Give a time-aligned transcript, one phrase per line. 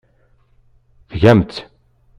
[1.11, 1.57] Tgam-tt.